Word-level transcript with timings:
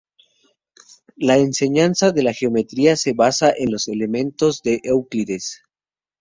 La 1.17 1.37
enseñanza 1.37 2.11
de 2.11 2.23
la 2.23 2.33
geometría 2.33 2.95
se 2.97 3.13
basa 3.13 3.53
en 3.55 3.71
"Los 3.71 3.87
Elementos" 3.87 4.63
de 4.63 4.79
Euclides. 4.83 5.61